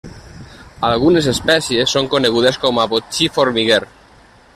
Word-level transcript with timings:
Algunes 0.87 1.27
espècies 1.33 1.93
són 1.97 2.09
conegudes 2.13 2.57
com 2.65 2.81
a 2.85 2.87
botxí 2.95 3.29
formiguer. 3.37 3.79